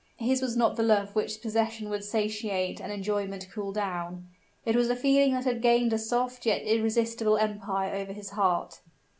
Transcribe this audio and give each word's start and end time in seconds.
His 0.17 0.41
was 0.41 0.57
not 0.57 0.77
the 0.77 0.81
love 0.81 1.13
which 1.13 1.43
possession 1.43 1.87
would 1.89 2.03
satiate 2.03 2.79
and 2.81 2.91
enjoyment 2.91 3.47
cool 3.53 3.71
down: 3.71 4.29
it 4.65 4.75
was 4.75 4.89
a 4.89 4.95
feeling 4.95 5.35
that 5.35 5.43
had 5.45 5.61
gained 5.61 5.93
a 5.93 5.99
soft 5.99 6.43
yet 6.43 6.63
irresistible 6.63 7.37
empire 7.37 7.93
over 7.93 8.11
his 8.11 8.31
heart. 8.31 8.81